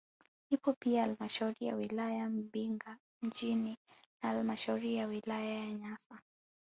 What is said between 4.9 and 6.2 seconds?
ya wilaya ya Nyasa